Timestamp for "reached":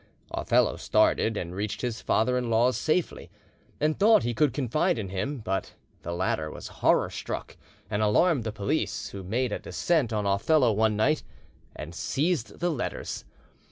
1.53-1.81